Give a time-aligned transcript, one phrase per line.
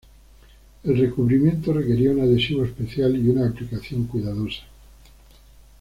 [0.83, 4.63] El recubrimiento requería un adhesivo especial y una aplicación cuidadosa.